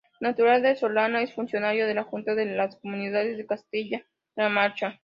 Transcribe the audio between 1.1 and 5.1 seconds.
es funcionario de la Junta de Comunidades de Castilla-La Mancha.